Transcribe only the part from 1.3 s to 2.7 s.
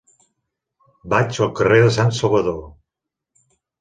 al carrer de Sant Salvador.